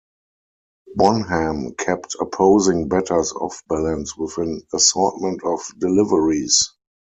[0.95, 6.71] Bonham kept opposing batters off balance with an assortment of deliveries.